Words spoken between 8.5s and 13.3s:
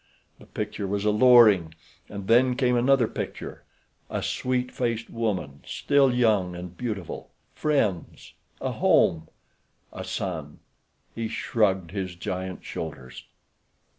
a home; a son. He shrugged his giant shoulders.